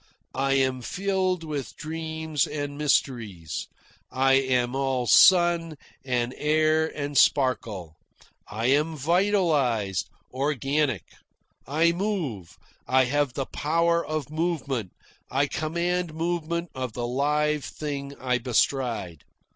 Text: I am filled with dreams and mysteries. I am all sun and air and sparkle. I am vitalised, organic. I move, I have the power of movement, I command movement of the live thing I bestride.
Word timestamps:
I 0.33 0.53
am 0.53 0.81
filled 0.81 1.43
with 1.43 1.75
dreams 1.75 2.47
and 2.47 2.75
mysteries. 2.75 3.67
I 4.11 4.33
am 4.33 4.75
all 4.75 5.05
sun 5.05 5.77
and 6.03 6.33
air 6.37 6.87
and 6.97 7.15
sparkle. 7.15 7.97
I 8.47 8.65
am 8.65 8.95
vitalised, 8.97 10.09
organic. 10.33 11.03
I 11.67 11.91
move, 11.91 12.57
I 12.87 13.05
have 13.05 13.33
the 13.33 13.45
power 13.45 14.03
of 14.03 14.31
movement, 14.31 14.91
I 15.29 15.45
command 15.45 16.15
movement 16.15 16.71
of 16.73 16.93
the 16.93 17.05
live 17.05 17.63
thing 17.63 18.15
I 18.19 18.39
bestride. 18.39 19.23